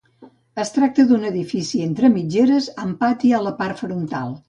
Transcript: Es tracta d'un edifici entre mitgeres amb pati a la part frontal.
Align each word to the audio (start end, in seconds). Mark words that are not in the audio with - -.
Es 0.63 0.71
tracta 0.77 1.05
d'un 1.11 1.27
edifici 1.33 1.83
entre 1.89 2.11
mitgeres 2.17 2.73
amb 2.87 3.01
pati 3.07 3.37
a 3.43 3.47
la 3.49 3.57
part 3.65 3.87
frontal. 3.89 4.39